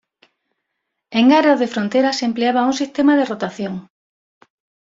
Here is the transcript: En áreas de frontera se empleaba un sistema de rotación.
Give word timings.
En 1.19 1.25
áreas 1.31 1.59
de 1.59 1.67
frontera 1.67 2.11
se 2.11 2.25
empleaba 2.25 2.65
un 2.65 2.73
sistema 2.73 3.15
de 3.15 3.25
rotación. 3.25 3.75